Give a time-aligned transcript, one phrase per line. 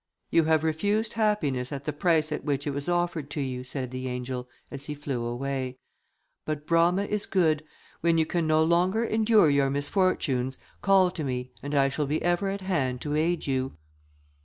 [0.31, 3.91] "You have refused happiness at the price at which it was offered to you," said
[3.91, 5.77] the angel, as he flew away;
[6.43, 7.63] "but Brama is good;
[7.99, 12.19] when you can no longer endure your misfortunes, call to me, and I shall be
[12.23, 13.77] ever at hand to aid you."